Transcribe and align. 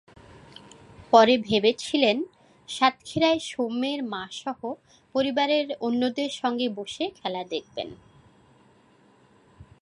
পরে 1.11 1.35
ভেবেছিলেন, 1.37 2.17
সাতক্ষীরায় 2.69 3.39
সৌম্যের 3.39 4.03
মাসহ 4.03 4.59
পরিবারের 5.15 5.67
অন্যদের 5.81 6.29
সঙ্গে 6.31 6.67
বসে 6.69 7.05
খেলা 7.15 7.43
দেখবেন। 7.43 7.89